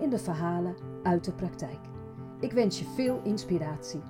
[0.00, 1.80] in de verhalen uit de praktijk.
[2.40, 4.02] Ik wens je veel inspiratie.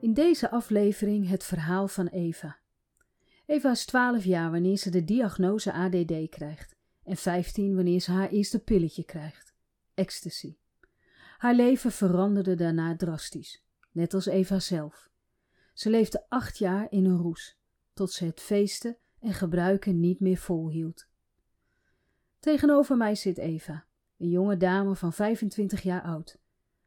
[0.00, 2.58] In deze aflevering het verhaal van Eva.
[3.46, 8.28] Eva is 12 jaar wanneer ze de diagnose ADD krijgt en 15 wanneer ze haar
[8.28, 9.54] eerste pilletje krijgt,
[9.94, 10.56] ecstasy.
[11.38, 15.10] Haar leven veranderde daarna drastisch, net als Eva zelf.
[15.74, 17.58] Ze leefde acht jaar in een roes,
[17.92, 21.06] tot ze het feesten en gebruiken niet meer volhield.
[22.44, 23.84] Tegenover mij zit Eva,
[24.16, 26.38] een jonge dame van 25 jaar oud.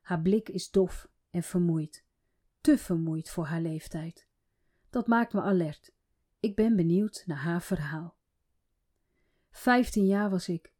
[0.02, 2.04] Haar blik is dof en vermoeid,
[2.62, 4.28] te vermoeid voor haar leeftijd.
[4.90, 5.92] Dat maakt me alert.
[6.40, 8.16] Ik ben benieuwd naar haar verhaal.
[9.52, 10.74] Vijftien jaar was ik.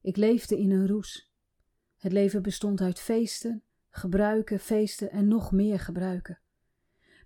[0.00, 1.30] Ik leefde in een roes.
[1.96, 6.38] Het leven bestond uit feesten, gebruiken, feesten en nog meer gebruiken.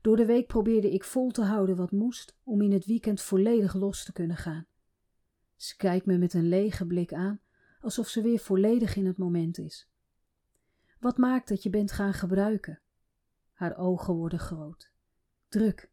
[0.01, 3.75] Door de week probeerde ik vol te houden wat moest om in het weekend volledig
[3.75, 4.68] los te kunnen gaan.
[5.59, 7.41] Ze kijkt me met een lege blik aan,
[7.81, 9.89] alsof ze weer volledig in het moment is.
[11.01, 12.81] Wat maakt dat je bent gaan gebruiken?
[13.53, 14.93] Haar ogen worden groot.
[15.49, 15.91] Druk.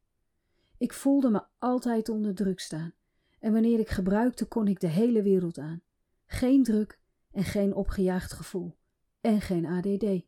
[0.77, 2.93] Ik voelde me altijd onder druk staan.
[3.39, 5.81] En wanneer ik gebruikte, kon ik de hele wereld aan.
[6.25, 6.99] Geen druk
[7.31, 8.77] en geen opgejaagd gevoel.
[9.21, 10.25] En geen ADD.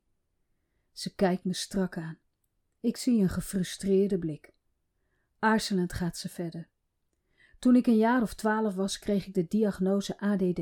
[0.91, 2.17] Ze kijkt me strak aan.
[2.79, 4.53] Ik zie een gefrustreerde blik.
[5.39, 6.67] Aarzelend gaat ze verder.
[7.59, 10.59] Toen ik een jaar of twaalf was, kreeg ik de diagnose ADD,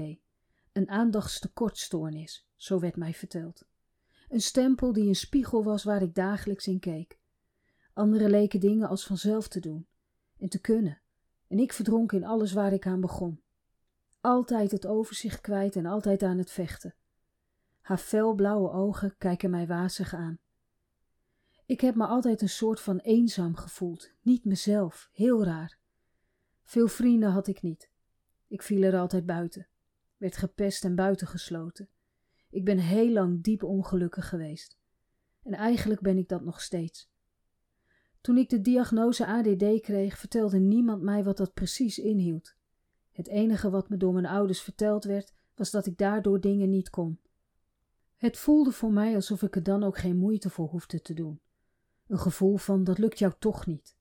[0.72, 3.66] een aandachtstekortstoornis, zo werd mij verteld.
[4.30, 7.20] Een stempel die een spiegel was waar ik dagelijks in keek.
[7.94, 9.88] Anderen leken dingen als vanzelf te doen
[10.38, 11.02] en te kunnen,
[11.48, 13.42] en ik verdronk in alles waar ik aan begon.
[14.22, 16.96] Altijd het overzicht kwijt en altijd aan het vechten.
[17.82, 20.40] Haar felblauwe ogen kijken mij wazig aan.
[21.66, 25.78] Ik heb me altijd een soort van eenzaam gevoeld, niet mezelf, heel raar.
[26.66, 27.90] Veel vrienden had ik niet.
[28.48, 29.68] Ik viel er altijd buiten,
[30.18, 31.90] werd gepest en buitengesloten.
[32.50, 34.78] Ik ben heel lang diep ongelukkig geweest.
[35.44, 37.10] En eigenlijk ben ik dat nog steeds.
[38.22, 42.56] Toen ik de diagnose ADD kreeg, vertelde niemand mij wat dat precies inhield.
[43.12, 46.90] Het enige wat me door mijn ouders verteld werd, was dat ik daardoor dingen niet
[46.90, 47.20] kon.
[48.16, 51.40] Het voelde voor mij alsof ik er dan ook geen moeite voor hoefde te doen.
[52.08, 53.96] Een gevoel van dat lukt jou toch niet.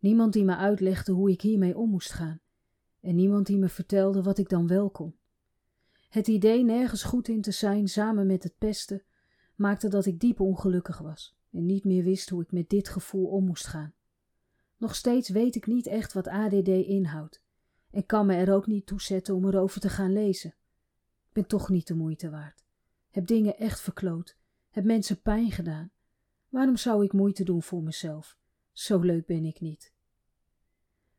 [0.00, 2.40] Niemand die me uitlegde hoe ik hiermee om moest gaan.
[3.00, 5.14] En niemand die me vertelde wat ik dan wel kon.
[6.08, 9.02] Het idee nergens goed in te zijn samen met het pesten
[9.54, 13.26] maakte dat ik diep ongelukkig was en niet meer wist hoe ik met dit gevoel
[13.26, 13.94] om moest gaan.
[14.76, 17.42] Nog steeds weet ik niet echt wat ADD inhoudt
[17.90, 20.54] en kan me er ook niet toe zetten om erover te gaan lezen.
[21.28, 22.64] Ik ben toch niet de moeite waard.
[23.10, 24.36] Heb dingen echt verkloot,
[24.70, 25.90] heb mensen pijn gedaan.
[26.48, 28.38] Waarom zou ik moeite doen voor mezelf?
[28.80, 29.92] Zo leuk ben ik niet.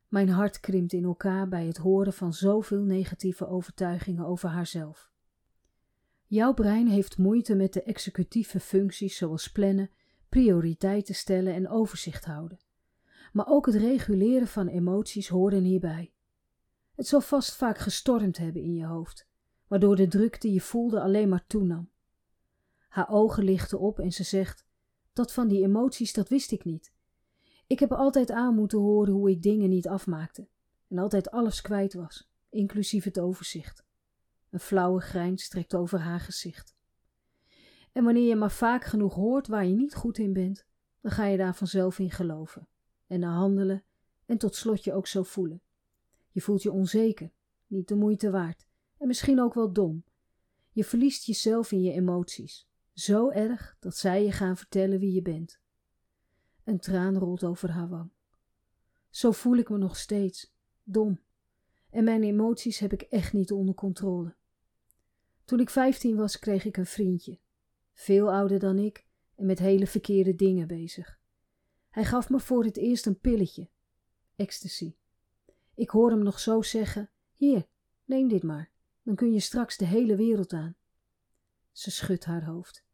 [0.08, 5.10] Mijn hart krimpt in elkaar bij het horen van zoveel negatieve overtuigingen over haarzelf.
[6.26, 9.90] Jouw brein heeft moeite met de executieve functies zoals plannen,
[10.28, 12.58] prioriteiten stellen en overzicht houden.
[13.32, 16.12] Maar ook het reguleren van emoties horen hierbij.
[16.94, 19.28] Het zal vast vaak gestormd hebben in je hoofd,
[19.66, 21.90] waardoor de druk die je voelde alleen maar toenam.
[22.88, 24.66] Haar ogen lichten op en ze zegt:
[25.12, 26.92] Dat van die emoties, dat wist ik niet.
[27.72, 30.48] Ik heb altijd aan moeten horen hoe ik dingen niet afmaakte
[30.88, 33.84] en altijd alles kwijt was, inclusief het overzicht.
[34.50, 36.76] Een flauwe grijns trekt over haar gezicht.
[37.92, 40.66] En wanneer je maar vaak genoeg hoort waar je niet goed in bent,
[41.00, 42.68] dan ga je daar vanzelf in geloven
[43.06, 43.84] en naar handelen
[44.26, 45.62] en tot slot je ook zo voelen.
[46.30, 47.32] Je voelt je onzeker,
[47.66, 48.66] niet de moeite waard
[48.98, 50.04] en misschien ook wel dom.
[50.72, 55.22] Je verliest jezelf in je emoties, zo erg dat zij je gaan vertellen wie je
[55.22, 55.60] bent.
[56.64, 58.10] Een traan rolt over haar wang.
[59.10, 61.20] Zo voel ik me nog steeds, dom.
[61.90, 64.34] En mijn emoties heb ik echt niet onder controle.
[65.44, 67.38] Toen ik vijftien was, kreeg ik een vriendje.
[67.92, 71.18] Veel ouder dan ik en met hele verkeerde dingen bezig.
[71.90, 73.68] Hij gaf me voor het eerst een pilletje.
[74.36, 74.94] Ecstasy.
[75.74, 77.66] Ik hoor hem nog zo zeggen: Hier,
[78.04, 78.70] neem dit maar,
[79.02, 80.76] dan kun je straks de hele wereld aan.
[81.72, 82.84] Ze schudt haar hoofd.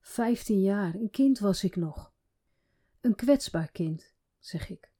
[0.00, 2.13] Vijftien jaar, een kind was ik nog.
[3.04, 4.90] Een kwetsbaar kind, zeg ik.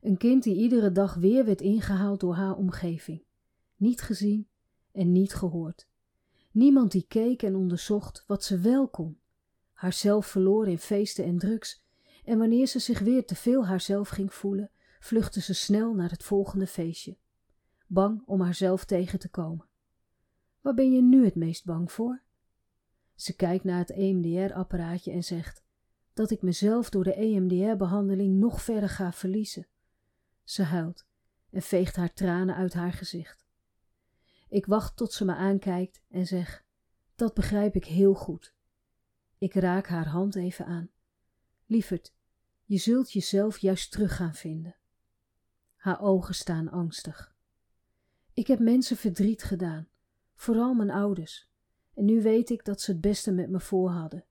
[0.00, 3.22] Een kind die iedere dag weer werd ingehaald door haar omgeving.
[3.76, 4.48] Niet gezien
[4.92, 5.88] en niet gehoord.
[6.50, 9.20] Niemand die keek en onderzocht wat ze wel kon.
[9.72, 11.82] Haarzelf verloor in feesten en drugs,
[12.24, 14.70] en wanneer ze zich weer te veel haarzelf ging voelen,
[15.00, 17.16] vluchtte ze snel naar het volgende feestje,
[17.86, 19.66] bang om haarzelf tegen te komen.
[20.60, 22.22] Waar ben je nu het meest bang voor?
[23.14, 25.68] Ze kijkt naar het EMDR-apparaatje en zegt
[26.12, 29.66] dat ik mezelf door de EMDR-behandeling nog verder ga verliezen.
[30.44, 31.06] Ze huilt
[31.50, 33.46] en veegt haar tranen uit haar gezicht.
[34.48, 36.64] Ik wacht tot ze me aankijkt en zeg:
[37.14, 38.54] Dat begrijp ik heel goed.
[39.38, 40.90] Ik raak haar hand even aan.
[41.66, 42.14] Lieverd,
[42.64, 44.76] je zult jezelf juist terug gaan vinden.
[45.76, 47.34] Haar ogen staan angstig.
[48.32, 49.88] Ik heb mensen verdriet gedaan,
[50.34, 51.48] vooral mijn ouders,
[51.94, 54.24] en nu weet ik dat ze het beste met me voor hadden.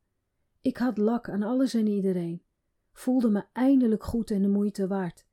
[0.61, 2.44] Ik had lak aan alles en iedereen,
[2.91, 5.25] voelde me eindelijk goed en de moeite waard.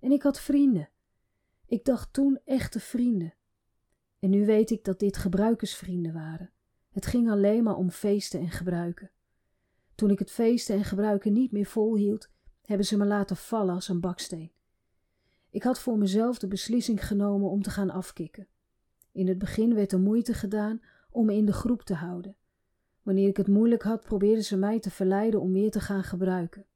[0.00, 0.88] En ik had vrienden.
[1.66, 3.34] Ik dacht toen echte vrienden.
[4.18, 6.50] En nu weet ik dat dit gebruikersvrienden waren.
[6.90, 9.10] Het ging alleen maar om feesten en gebruiken.
[9.94, 12.30] Toen ik het feesten en gebruiken niet meer volhield,
[12.62, 14.52] hebben ze me laten vallen als een baksteen.
[15.50, 18.48] Ik had voor mezelf de beslissing genomen om te gaan afkicken.
[19.12, 20.80] In het begin werd er moeite gedaan
[21.10, 22.36] om me in de groep te houden.
[23.08, 26.66] Wanneer ik het moeilijk had, probeerden ze mij te verleiden om weer te gaan gebruiken.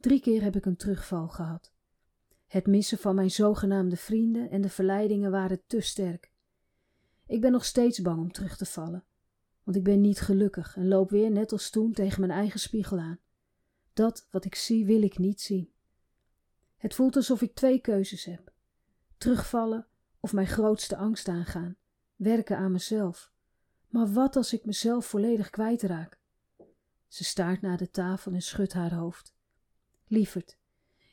[0.00, 1.72] Drie keer heb ik een terugval gehad.
[2.46, 6.32] Het missen van mijn zogenaamde vrienden en de verleidingen waren te sterk.
[7.26, 9.04] Ik ben nog steeds bang om terug te vallen,
[9.62, 12.98] want ik ben niet gelukkig en loop weer net als toen tegen mijn eigen spiegel
[12.98, 13.18] aan.
[13.92, 15.70] Dat wat ik zie, wil ik niet zien.
[16.76, 18.52] Het voelt alsof ik twee keuzes heb:
[19.18, 19.86] terugvallen
[20.20, 21.76] of mijn grootste angst aangaan,
[22.16, 23.34] werken aan mezelf.
[23.88, 26.18] Maar wat als ik mezelf volledig kwijtraak?
[27.08, 29.34] Ze staart naar de tafel en schudt haar hoofd.
[30.06, 30.58] Lieverd,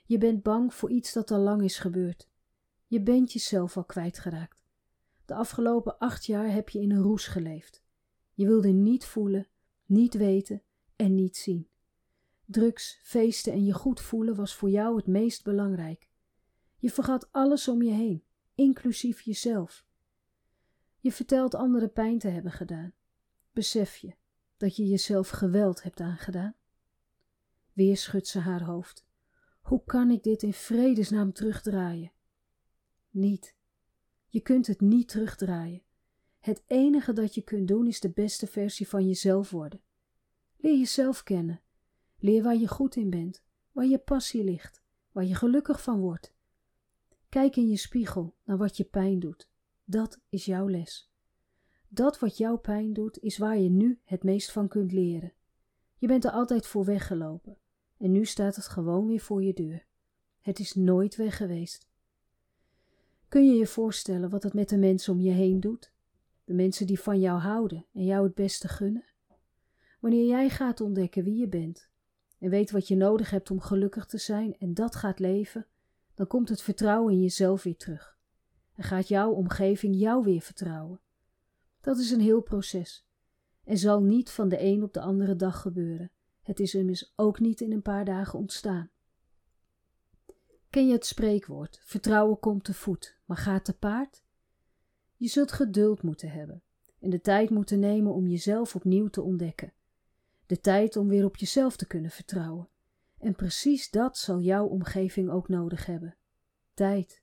[0.06, 2.30] je bent bang voor iets dat al lang is gebeurd.
[2.88, 4.62] Je bent jezelf al kwijtgeraakt.
[5.26, 7.84] De afgelopen acht jaar heb je in een roes geleefd.
[8.34, 9.48] Je wilde niet voelen,
[9.86, 10.62] niet weten
[10.96, 11.68] en niet zien.
[12.46, 16.10] Drugs, feesten en je goed voelen was voor jou het meest belangrijk.
[16.78, 18.24] Je vergat alles om je heen,
[18.56, 19.86] inclusief jezelf.
[21.04, 22.94] Je vertelt anderen pijn te hebben gedaan.
[23.52, 24.16] Besef je
[24.58, 26.56] dat je jezelf geweld hebt aangedaan?
[27.74, 29.06] Weer schudt ze haar hoofd.
[29.62, 32.12] Hoe kan ik dit in vredesnaam terugdraaien?
[33.10, 33.56] Niet.
[34.28, 35.84] Je kunt het niet terugdraaien.
[36.40, 39.82] Het enige dat je kunt doen is de beste versie van jezelf worden.
[40.58, 41.62] Leer jezelf kennen.
[42.18, 46.34] Leer waar je goed in bent, waar je passie ligt, waar je gelukkig van wordt.
[47.30, 49.52] Kijk in je spiegel naar wat je pijn doet.
[49.84, 51.12] Dat is jouw les.
[51.88, 55.34] Dat wat jou pijn doet, is waar je nu het meest van kunt leren.
[55.98, 57.58] Je bent er altijd voor weggelopen
[57.98, 59.86] en nu staat het gewoon weer voor je deur.
[60.42, 61.88] Het is nooit weg geweest.
[63.28, 65.94] Kun je je voorstellen wat het met de mensen om je heen doet?
[66.44, 69.06] De mensen die van jou houden en jou het beste gunnen?
[70.00, 71.90] Wanneer jij gaat ontdekken wie je bent
[72.40, 75.68] en weet wat je nodig hebt om gelukkig te zijn en dat gaat leven,
[76.14, 78.18] dan komt het vertrouwen in jezelf weer terug.
[78.76, 81.02] En gaat jouw omgeving jou weer vertrouwen.
[81.82, 83.06] Dat is een heel proces
[83.64, 86.12] en zal niet van de een op de andere dag gebeuren.
[86.42, 88.92] Het is immers ook niet in een paar dagen ontstaan.
[90.70, 94.24] Ken je het spreekwoord: vertrouwen komt te voet, maar gaat te paard?
[95.16, 96.64] Je zult geduld moeten hebben
[97.00, 99.74] en de tijd moeten nemen om jezelf opnieuw te ontdekken.
[100.46, 102.70] De tijd om weer op jezelf te kunnen vertrouwen.
[103.18, 106.16] En precies dat zal jouw omgeving ook nodig hebben:
[106.74, 107.23] tijd.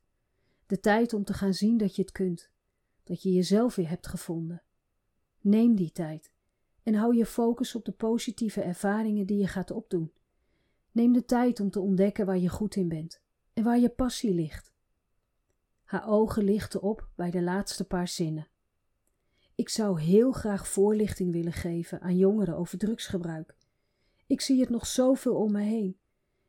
[0.70, 2.50] De tijd om te gaan zien dat je het kunt,
[3.04, 4.62] dat je jezelf weer hebt gevonden.
[5.40, 6.32] Neem die tijd
[6.82, 10.12] en hou je focus op de positieve ervaringen die je gaat opdoen.
[10.92, 13.20] Neem de tijd om te ontdekken waar je goed in bent
[13.52, 14.72] en waar je passie ligt.
[15.84, 18.48] Haar ogen lichten op bij de laatste paar zinnen.
[19.54, 23.56] Ik zou heel graag voorlichting willen geven aan jongeren over drugsgebruik.
[24.26, 25.98] Ik zie het nog zoveel om me heen.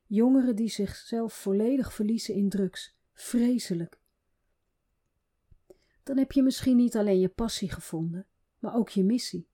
[0.05, 2.95] Jongeren die zichzelf volledig verliezen in drugs.
[3.13, 4.00] Vreselijk.
[6.11, 8.27] Dan heb je misschien niet alleen je passie gevonden,
[8.59, 9.47] maar ook je missie.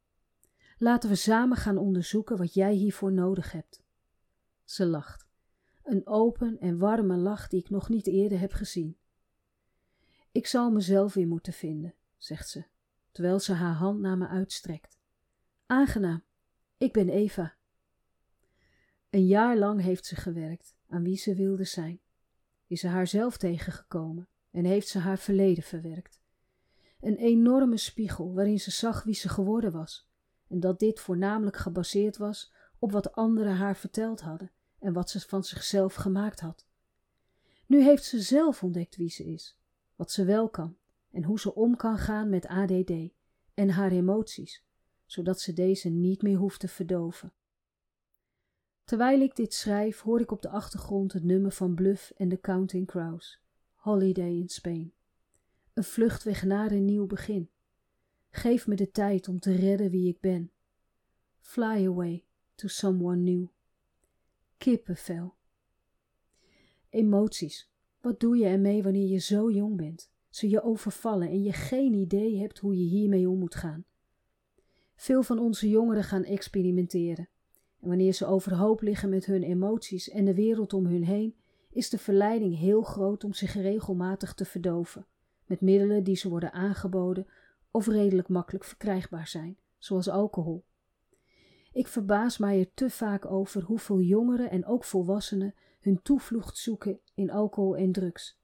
[0.78, 3.84] Laten we samen gaan onderzoeken wat jij hiervoor nodig hebt.
[4.64, 5.28] Ze lacht.
[5.84, 8.98] Een open en warme lach die ik nog niet eerder heb gezien.
[10.32, 12.66] Ik zal mezelf weer moeten vinden, zegt ze,
[13.12, 14.98] terwijl ze haar hand naar me uitstrekt.
[15.66, 16.24] Aangenaam,
[16.78, 17.56] ik ben Eva.
[19.10, 22.00] Een jaar lang heeft ze gewerkt aan wie ze wilde zijn.
[22.68, 26.17] Is ze haarzelf tegengekomen en heeft ze haar verleden verwerkt.
[27.02, 30.10] Een enorme spiegel waarin ze zag wie ze geworden was
[30.48, 35.20] en dat dit voornamelijk gebaseerd was op wat anderen haar verteld hadden en wat ze
[35.20, 36.66] van zichzelf gemaakt had.
[37.66, 39.60] Nu heeft ze zelf ontdekt wie ze is,
[39.96, 40.78] wat ze wel kan
[41.12, 42.92] en hoe ze om kan gaan met ADD
[43.54, 44.66] en haar emoties,
[45.06, 47.34] zodat ze deze niet meer hoeft te verdoven.
[48.84, 52.40] Terwijl ik dit schrijf, hoor ik op de achtergrond het nummer van Bluff en de
[52.40, 53.42] Counting Crows,
[53.74, 54.94] Holiday in Spain.
[55.78, 57.50] Een vluchtweg naar een nieuw begin.
[58.30, 60.52] Geef me de tijd om te redden wie ik ben.
[61.40, 62.24] Fly away
[62.56, 63.48] to someone new.
[64.58, 65.34] Kippenvel.
[66.90, 67.72] Emoties.
[68.02, 70.12] Wat doe je ermee wanneer je zo jong bent?
[70.30, 73.86] Ze je overvallen en je geen idee hebt hoe je hiermee om moet gaan.
[74.96, 77.30] Veel van onze jongeren gaan experimenteren.
[77.80, 81.36] En wanneer ze overhoop liggen met hun emoties en de wereld om hun heen,
[81.70, 85.06] is de verleiding heel groot om zich regelmatig te verdoven,
[85.48, 87.28] met middelen die ze worden aangeboden
[87.72, 90.66] of redelijk makkelijk verkrijgbaar zijn, zoals alcohol.
[91.72, 97.00] Ik verbaas mij er te vaak over hoeveel jongeren en ook volwassenen hun toevlucht zoeken
[97.16, 98.40] in alcohol en drugs.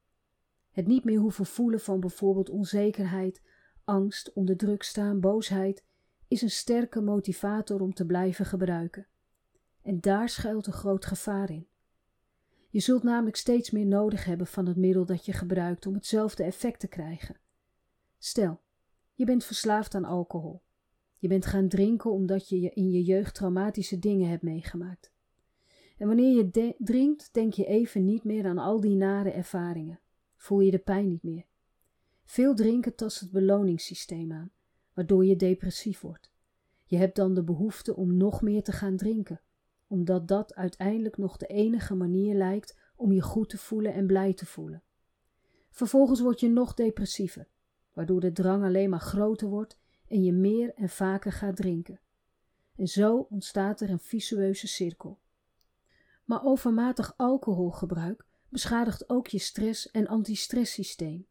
[0.72, 3.42] Het niet meer hoeven voelen van bijvoorbeeld onzekerheid,
[3.84, 5.86] angst, onder druk staan, boosheid,
[6.28, 9.08] is een sterke motivator om te blijven gebruiken.
[9.82, 11.68] En daar schuilt een groot gevaar in.
[12.74, 16.44] Je zult namelijk steeds meer nodig hebben van het middel dat je gebruikt om hetzelfde
[16.44, 17.36] effect te krijgen.
[18.18, 18.62] Stel,
[19.14, 20.62] je bent verslaafd aan alcohol.
[21.20, 25.12] Je bent gaan drinken omdat je in je jeugd traumatische dingen hebt meegemaakt.
[25.98, 30.00] En wanneer je drinkt, denk je even niet meer aan al die nare ervaringen.
[30.36, 31.46] Voel je de pijn niet meer.
[32.26, 34.52] Veel drinken tast het beloningssysteem aan,
[34.94, 36.32] waardoor je depressief wordt.
[36.86, 39.42] Je hebt dan de behoefte om nog meer te gaan drinken,
[39.94, 44.34] omdat dat uiteindelijk nog de enige manier lijkt om je goed te voelen en blij
[44.34, 44.84] te voelen.
[45.70, 47.48] Vervolgens word je nog depressiever,
[47.94, 52.00] waardoor de drang alleen maar groter wordt en je meer en vaker gaat drinken.
[52.76, 55.20] En zo ontstaat er een visueuze cirkel.
[56.26, 61.28] Maar overmatig alcoholgebruik beschadigt ook je stress- en antistresssysteem.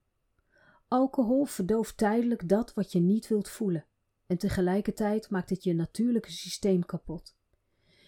[0.89, 3.87] Alcohol verdooft tijdelijk dat wat je niet wilt voelen
[4.27, 7.41] en tegelijkertijd maakt het je natuurlijke systeem kapot.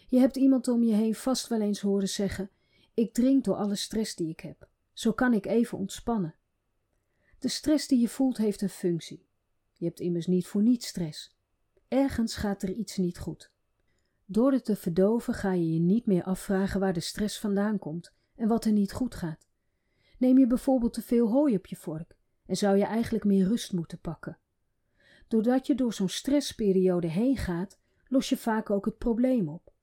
[0.08, 2.50] Je hebt iemand om je heen vast wel eens horen zeggen:
[2.94, 4.68] Ik drink door alle stress die ik heb.
[4.92, 6.34] Zo kan ik even ontspannen.
[7.38, 9.26] De stress die je voelt heeft een functie.
[9.72, 11.36] Je hebt immers niet voor niets stress.
[11.88, 13.50] Ergens gaat er iets niet goed.
[14.24, 18.12] Door het te verdoven ga je je niet meer afvragen waar de stress vandaan komt
[18.36, 19.46] en wat er niet goed gaat.
[20.18, 23.72] Neem je bijvoorbeeld te veel hooi op je vork en zou je eigenlijk meer rust
[23.72, 24.38] moeten pakken.
[25.28, 29.73] Doordat je door zo'n stressperiode heen gaat, los je vaak ook het probleem op.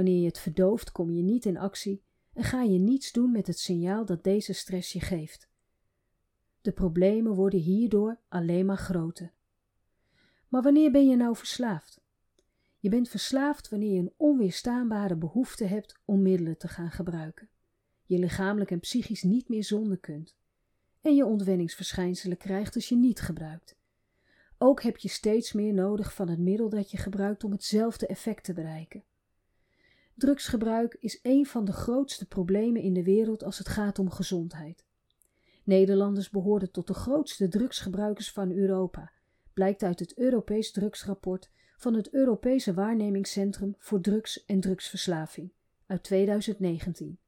[0.00, 2.02] Wanneer je het verdooft, kom je niet in actie
[2.32, 5.48] en ga je niets doen met het signaal dat deze stress je geeft.
[6.60, 9.32] De problemen worden hierdoor alleen maar groter.
[10.48, 12.00] Maar wanneer ben je nou verslaafd?
[12.78, 17.48] Je bent verslaafd wanneer je een onweerstaanbare behoefte hebt om middelen te gaan gebruiken.
[18.04, 20.36] Je lichamelijk en psychisch niet meer zonder kunt.
[21.00, 23.76] En je ontwenningsverschijnselen krijgt als je niet gebruikt.
[24.58, 28.44] Ook heb je steeds meer nodig van het middel dat je gebruikt om hetzelfde effect
[28.44, 29.04] te bereiken.
[30.20, 34.84] Drugsgebruik is een van de grootste problemen in de wereld als het gaat om gezondheid.
[35.64, 39.12] Nederlanders behoorden tot de grootste drugsgebruikers van Europa,
[39.54, 45.52] blijkt uit het Europees drugsrapport van het Europese Waarnemingscentrum voor Drugs en Drugsverslaving
[45.86, 47.18] uit 2019.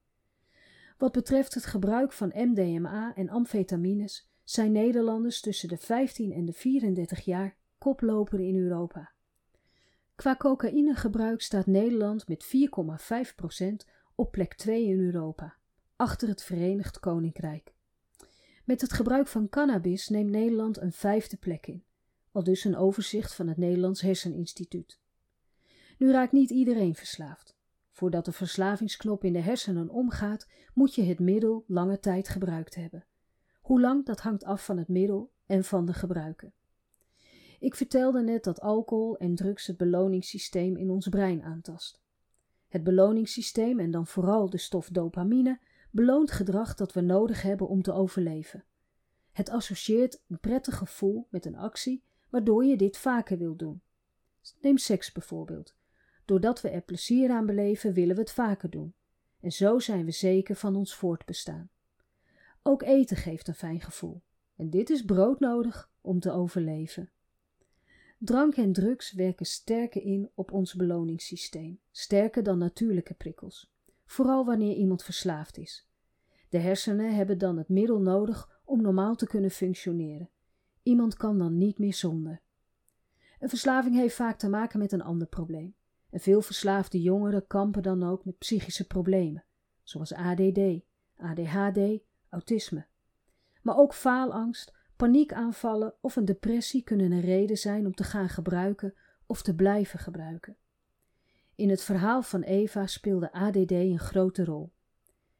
[0.98, 6.52] Wat betreft het gebruik van MDMA en amfetamines zijn Nederlanders tussen de 15 en de
[6.52, 9.12] 34 jaar koploper in Europa.
[10.22, 15.56] Qua cocaïnegebruik staat Nederland met 4,5% op plek 2 in Europa,
[15.96, 17.74] achter het Verenigd Koninkrijk.
[18.64, 21.84] Met het gebruik van cannabis neemt Nederland een vijfde plek in,
[22.32, 25.00] al dus een overzicht van het Nederlands Herseninstituut.
[25.98, 27.56] Nu raakt niet iedereen verslaafd.
[27.90, 33.06] Voordat de verslavingsknop in de hersenen omgaat, moet je het middel lange tijd gebruikt hebben.
[33.60, 36.52] Hoe lang, dat hangt af van het middel en van de gebruiker.
[37.62, 42.00] Ik vertelde net dat alcohol en drugs het beloningssysteem in ons brein aantast.
[42.68, 47.82] Het beloningssysteem en dan vooral de stof dopamine beloont gedrag dat we nodig hebben om
[47.82, 48.64] te overleven.
[49.32, 53.82] Het associeert een prettig gevoel met een actie, waardoor je dit vaker wilt doen.
[54.60, 55.76] Neem seks bijvoorbeeld.
[56.24, 58.94] Doordat we er plezier aan beleven, willen we het vaker doen.
[59.40, 61.70] En zo zijn we zeker van ons voortbestaan.
[62.62, 64.22] Ook eten geeft een fijn gevoel.
[64.56, 67.10] En dit is broodnodig om te overleven.
[68.24, 73.72] Drank en drugs werken sterker in op ons beloningssysteem, sterker dan natuurlijke prikkels,
[74.04, 75.88] vooral wanneer iemand verslaafd is.
[76.48, 80.30] De hersenen hebben dan het middel nodig om normaal te kunnen functioneren.
[80.82, 82.40] Iemand kan dan niet meer zonder.
[83.40, 85.74] Een verslaving heeft vaak te maken met een ander probleem.
[86.10, 89.44] En veel verslaafde jongeren kampen dan ook met psychische problemen,
[89.82, 90.60] zoals ADD,
[91.16, 91.78] ADHD,
[92.28, 92.86] autisme.
[93.62, 94.72] Maar ook faalangst,
[95.02, 98.94] Paniekaanvallen of een depressie kunnen een reden zijn om te gaan gebruiken
[99.26, 100.56] of te blijven gebruiken.
[101.54, 104.72] In het verhaal van Eva speelde ADD een grote rol.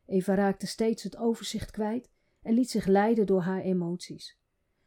[0.06, 2.10] Eva raakte steeds het overzicht kwijt
[2.42, 4.38] en liet zich leiden door haar emoties.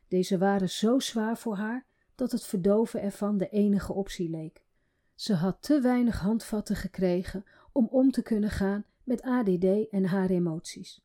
[0.08, 4.65] Deze waren zo zwaar voor haar dat het verdoven ervan de enige optie leek.
[5.13, 10.29] Ze had te weinig handvatten gekregen om om te kunnen gaan met ADD en haar
[10.29, 11.04] emoties.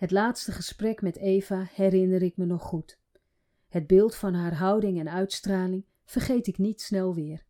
[0.00, 2.98] Het laatste gesprek met Eva herinner ik me nog goed.
[3.68, 7.44] Het beeld van haar houding en uitstraling vergeet ik niet snel weer.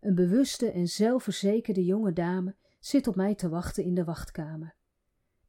[0.00, 4.74] Een bewuste en zelfverzekerde jonge dame zit op mij te wachten in de wachtkamer.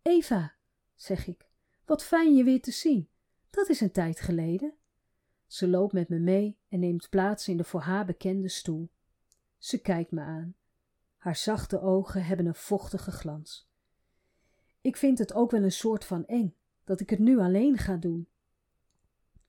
[0.02, 0.54] Eva,
[0.96, 1.50] zeg ik,
[1.86, 3.10] wat fijn je weer te zien.
[3.50, 4.74] Dat is een tijd geleden.
[5.48, 8.90] Ze loopt met me mee en neemt plaats in de voor haar bekende stoel.
[9.58, 10.56] Ze kijkt me aan.
[11.18, 13.71] Haar zachte ogen hebben een vochtige glans.
[14.82, 17.96] Ik vind het ook wel een soort van eng dat ik het nu alleen ga
[17.96, 18.28] doen.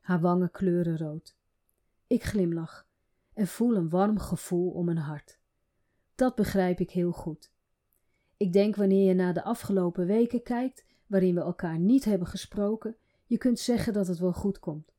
[0.00, 1.36] Haar wangen kleuren rood.
[2.06, 2.86] Ik glimlach
[3.34, 5.38] en voel een warm gevoel om mijn hart.
[6.14, 7.52] Dat begrijp ik heel goed.
[8.36, 12.96] Ik denk wanneer je naar de afgelopen weken kijkt, waarin we elkaar niet hebben gesproken,
[13.26, 14.92] je kunt zeggen dat het wel goed komt.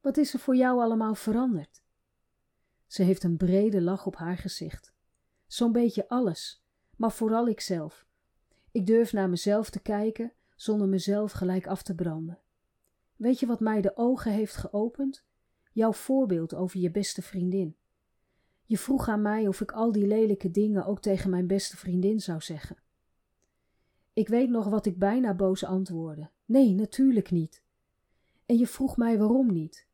[0.00, 1.82] Wat is er voor jou allemaal veranderd?
[2.86, 4.92] Ze heeft een brede lach op haar gezicht.
[5.46, 6.64] Zo'n beetje alles,
[6.96, 8.07] maar vooral ikzelf.
[8.78, 12.38] Ik durf naar mezelf te kijken zonder mezelf gelijk af te branden.
[13.16, 15.24] Weet je wat mij de ogen heeft geopend?
[15.72, 17.76] Jouw voorbeeld over je beste vriendin.
[18.64, 22.20] Je vroeg aan mij of ik al die lelijke dingen ook tegen mijn beste vriendin
[22.20, 22.76] zou zeggen.
[24.12, 26.30] Ik weet nog wat ik bijna boos antwoordde.
[26.44, 27.62] Nee, natuurlijk niet.
[28.46, 29.86] En je vroeg mij waarom niet.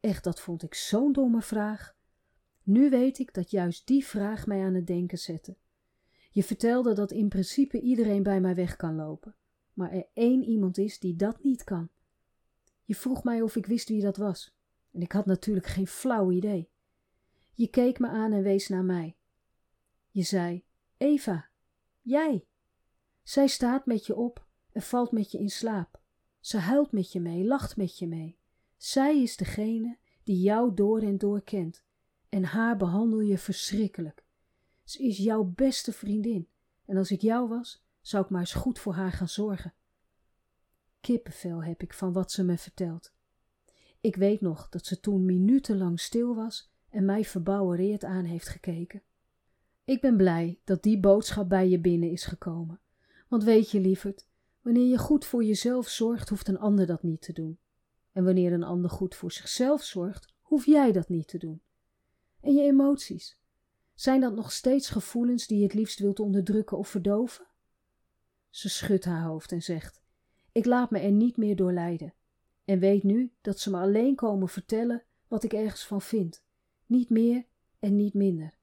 [0.00, 1.96] Echt, dat vond ik zo'n domme vraag.
[2.62, 5.56] Nu weet ik dat juist die vraag mij aan het denken zette.
[6.30, 9.36] Je vertelde dat in principe iedereen bij mij weg kan lopen,
[9.72, 11.90] maar er één iemand is die dat niet kan.
[12.84, 14.54] Je vroeg mij of ik wist wie dat was,
[14.90, 16.70] en ik had natuurlijk geen flauw idee.
[17.54, 19.16] Je keek me aan en wees naar mij.
[20.10, 20.64] Je zei:
[20.96, 21.48] Eva,
[22.00, 22.46] jij.
[23.22, 26.00] Zij staat met je op en valt met je in slaap.
[26.40, 28.38] Ze huilt met je mee, lacht met je mee.
[28.76, 31.84] Zij is degene die jou door en door kent,
[32.28, 34.24] en haar behandel je verschrikkelijk.
[34.96, 36.48] Is jouw beste vriendin,
[36.84, 39.74] en als ik jou was, zou ik maar eens goed voor haar gaan zorgen.
[41.00, 43.12] Kippenvel heb ik van wat ze me vertelt.
[44.00, 49.02] Ik weet nog dat ze toen minutenlang stil was en mij verbouwereerd aan heeft gekeken.
[49.84, 52.80] Ik ben blij dat die boodschap bij je binnen is gekomen.
[53.28, 54.26] Want weet je, lieverd,
[54.60, 57.58] wanneer je goed voor jezelf zorgt, hoeft een ander dat niet te doen.
[58.12, 61.62] En wanneer een ander goed voor zichzelf zorgt, hoef jij dat niet te doen.
[62.40, 63.38] En je emoties,
[64.00, 67.46] zijn dat nog steeds gevoelens die je het liefst wilt onderdrukken of verdoven?
[68.50, 70.02] Ze schudt haar hoofd en zegt:
[70.52, 72.14] Ik laat me er niet meer door leiden.
[72.64, 76.42] En weet nu dat ze me alleen komen vertellen wat ik ergens van vind.
[76.86, 77.44] Niet meer
[77.78, 78.54] en niet minder.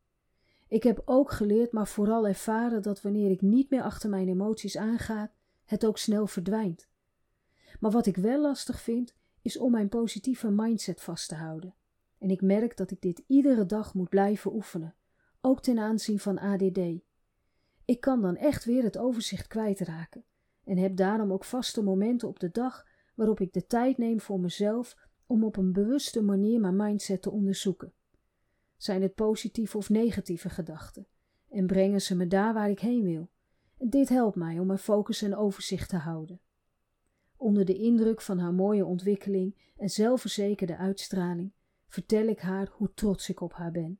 [0.67, 4.77] Ik heb ook geleerd, maar vooral ervaren dat wanneer ik niet meer achter mijn emoties
[4.77, 5.31] aanga,
[5.65, 6.87] het ook snel verdwijnt.
[7.79, 11.75] Maar wat ik wel lastig vind, is om mijn positieve mindset vast te houden.
[12.17, 14.95] En ik merk dat ik dit iedere dag moet blijven oefenen,
[15.41, 16.79] ook ten aanzien van ADD.
[17.85, 20.25] Ik kan dan echt weer het overzicht kwijtraken
[20.63, 24.39] en heb daarom ook vaste momenten op de dag waarop ik de tijd neem voor
[24.39, 24.95] mezelf
[25.25, 27.93] om op een bewuste manier mijn mindset te onderzoeken.
[28.77, 31.07] Zijn het positieve of negatieve gedachten?
[31.49, 33.29] En brengen ze me daar waar ik heen wil?
[33.77, 36.39] Dit helpt mij om mijn focus en overzicht te houden.
[37.37, 41.51] Onder de indruk van haar mooie ontwikkeling en zelfverzekerde uitstraling
[41.87, 43.99] vertel ik haar hoe trots ik op haar ben.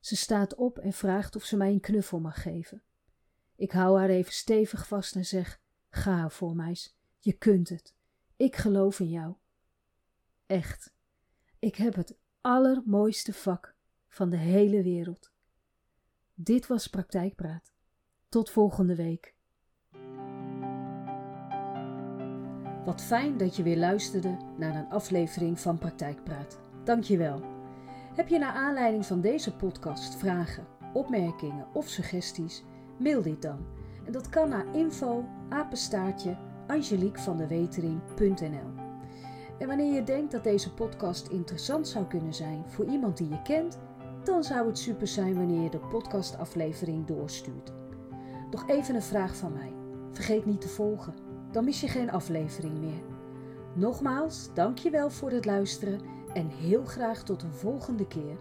[0.00, 2.82] Ze staat op en vraagt of ze mij een knuffel mag geven.
[3.56, 7.94] Ik hou haar even stevig vast en zeg: Ga voor meis, je kunt het.
[8.36, 9.34] Ik geloof in jou.
[10.46, 10.92] Echt,
[11.58, 13.74] ik heb het allermooiste vak
[14.08, 15.32] van de hele wereld.
[16.34, 17.72] Dit was Praktijkpraat.
[18.28, 19.36] Tot volgende week.
[22.84, 26.60] Wat fijn dat je weer luisterde naar een aflevering van Praktijkpraat.
[26.84, 27.57] Dank je wel.
[28.18, 32.64] Heb je naar aanleiding van deze podcast vragen, opmerkingen of suggesties?
[32.96, 33.66] Mail dit dan.
[34.06, 38.70] En dat kan naar info apenstaartje angeliquevandewetering.nl
[39.58, 43.42] En wanneer je denkt dat deze podcast interessant zou kunnen zijn voor iemand die je
[43.42, 43.78] kent,
[44.24, 47.72] dan zou het super zijn wanneer je de podcastaflevering doorstuurt.
[48.50, 49.72] Nog even een vraag van mij.
[50.12, 51.14] Vergeet niet te volgen,
[51.52, 53.02] dan mis je geen aflevering meer.
[53.74, 58.36] Nogmaals, dankjewel voor het luisteren en heel graag tot een volgende keer.